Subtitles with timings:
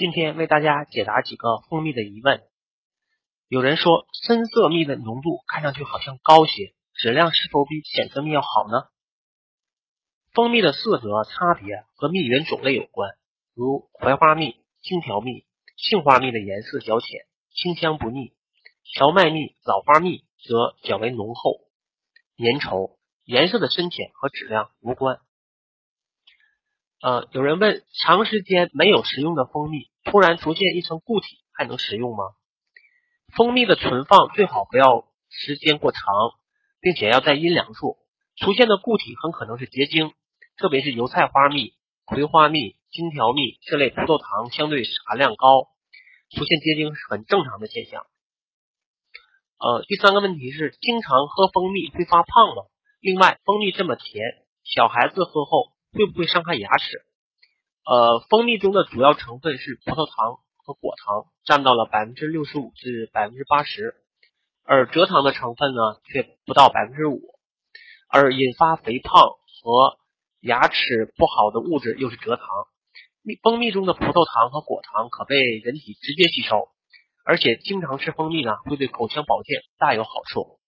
[0.00, 2.40] 今天为大家解答几个蜂蜜的疑问。
[3.48, 8.84] 有人说深色蜜的浓度看上去好像高些，质量是否比浅色蜜要好呢？
[10.32, 13.10] 蜂蜜的色泽差别和蜜源种类有关，
[13.52, 15.44] 如槐花蜜、荆条蜜、
[15.76, 18.32] 杏花蜜的颜色较浅，清香不腻；
[18.82, 21.60] 荞麦蜜、枣花蜜则较为浓厚、
[22.38, 25.18] 粘稠，颜色的深浅和质量无关。
[27.02, 32.24] 呃，有人问，长时间没有食用的蜂蜜突然出现一层固体，还能食用吗？
[33.36, 36.02] 蜂蜜的存放最好不要时间过长，
[36.80, 37.98] 并且要在阴凉处。
[38.36, 40.12] 出现的固体很可能是结晶，
[40.56, 45.68] 特别是油菜花蜜、葵花蜜、荆条蜜这类葡萄糖相对含量高，
[46.30, 48.06] 出现结晶是很正常的现象。
[49.58, 52.62] 呃，第三个问题是，经常喝蜂蜜会发胖吗？
[53.00, 54.24] 另外，蜂蜜这么甜，
[54.64, 55.72] 小孩子喝后。
[55.92, 57.04] 会不会伤害牙齿？
[57.90, 63.96] 呃，蜂蜜中的主要成分是葡萄糖和果糖，占到了百分之六十五至百分之八十，
[64.62, 67.20] 而蔗糖的成分呢却不到百分之五。
[68.08, 69.98] 而引发肥胖和
[70.38, 72.46] 牙齿不好的物质又是蔗糖。
[73.22, 76.68] 蜜蜂蜜中的葡萄糖和果糖可被人体直接吸收，
[77.24, 80.59] 而且经常吃蜂蜜呢会对口腔保健大有好处。